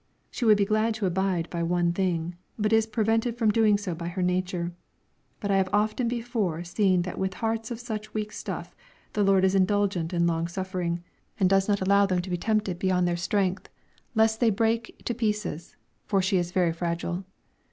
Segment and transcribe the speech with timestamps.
[0.31, 3.77] She would be glad to abide by one thing, but is prevented from so doing
[3.99, 4.73] by her nature;
[5.39, 8.75] but I have often before seen that with hearts of such weak stuff
[9.13, 11.03] the Lord is indulgent and long suffering,
[11.39, 13.69] and does not allow them to be tempted beyond their strength,
[14.15, 15.75] lest they break to pieces,
[16.07, 17.23] for she is very fragile.